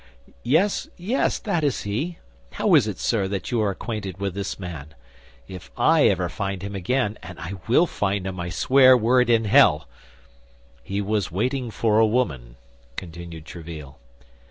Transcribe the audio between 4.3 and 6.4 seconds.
this man? If I ever